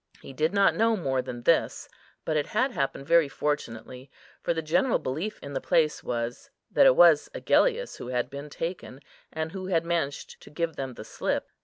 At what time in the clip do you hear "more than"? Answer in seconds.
0.97-1.43